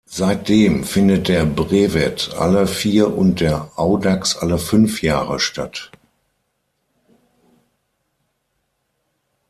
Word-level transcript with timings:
Seitdem 0.09 0.83
findet 0.83 1.27
der 1.27 1.45
Brevet 1.45 2.33
alle 2.33 2.65
vier 2.65 3.15
und 3.15 3.39
der 3.39 3.69
Audax 3.75 4.35
alle 4.35 4.57
fünf 4.57 5.03
Jahre 5.03 5.39
statt. 5.39 5.91